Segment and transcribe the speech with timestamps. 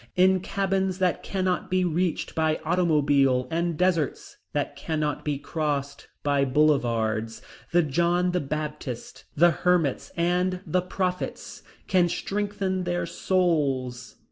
[0.15, 6.43] In cabins that cannot be reached by automobile and deserts that cannot be crossed by
[6.43, 7.39] boulevards,
[7.71, 14.15] the John the Baptists, the hermits and the prophets can strengthen their souls.